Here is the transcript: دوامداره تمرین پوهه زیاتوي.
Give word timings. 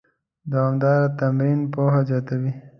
دوامداره 0.51 1.07
تمرین 1.19 1.59
پوهه 1.73 2.01
زیاتوي. 2.09 2.51